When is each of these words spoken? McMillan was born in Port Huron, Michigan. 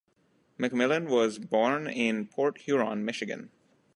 McMillan 0.57 1.07
was 1.09 1.37
born 1.37 1.85
in 1.85 2.25
Port 2.25 2.61
Huron, 2.61 3.05
Michigan. 3.05 3.51